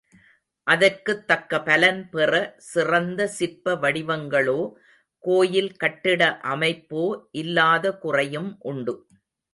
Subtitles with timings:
[0.67, 2.31] அதற்குத் தக்க பலன் பெற
[2.57, 4.57] சிறந்த சிற்ப வடிவங்களோ,
[5.23, 7.03] கோயில் கட்டிட அமைப்போ
[7.31, 8.95] இல்லாத குறையும் உண்டு.